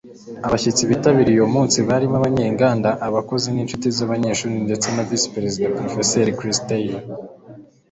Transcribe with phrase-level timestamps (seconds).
[0.47, 6.59] Abashyitsi bitabiriye uwo munsi barimo abanyenganda, abakozi, n'inshuti z'abanyeshuri ndetse na Visi Perezida, Porofeseri Chris
[6.69, 7.03] Taylor.